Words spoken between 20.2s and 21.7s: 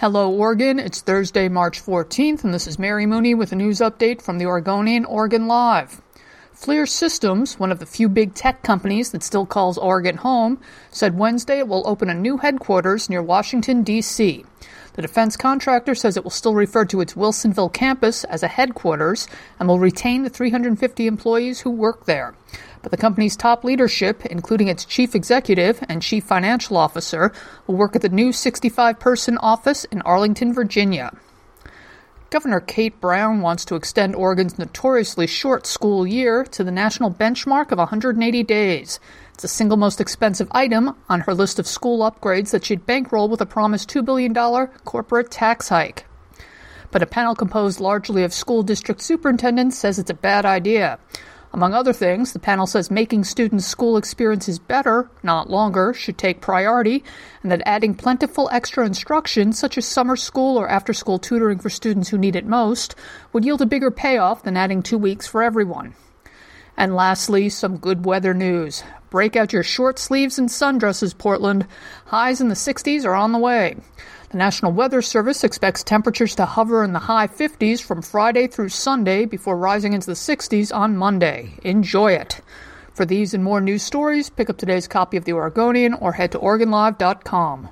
the 350 employees who